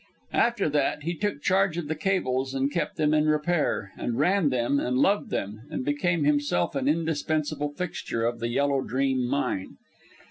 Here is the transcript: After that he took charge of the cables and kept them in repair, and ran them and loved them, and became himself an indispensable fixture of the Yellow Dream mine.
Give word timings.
After 0.33 0.67
that 0.67 1.03
he 1.03 1.13
took 1.13 1.43
charge 1.43 1.77
of 1.77 1.87
the 1.87 1.93
cables 1.93 2.55
and 2.55 2.71
kept 2.71 2.95
them 2.97 3.13
in 3.13 3.27
repair, 3.29 3.91
and 3.95 4.17
ran 4.17 4.49
them 4.49 4.79
and 4.79 4.97
loved 4.97 5.29
them, 5.29 5.61
and 5.69 5.85
became 5.85 6.23
himself 6.23 6.73
an 6.75 6.87
indispensable 6.87 7.69
fixture 7.69 8.25
of 8.25 8.39
the 8.39 8.49
Yellow 8.49 8.81
Dream 8.81 9.23
mine. 9.29 9.77